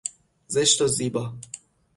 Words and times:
زشت 0.47 0.81
و 0.81 0.87
زیبا 0.87 1.33